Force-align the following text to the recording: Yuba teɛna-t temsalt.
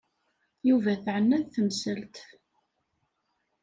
Yuba 0.67 0.93
teɛna-t 1.03 1.51
temsalt. 1.53 2.15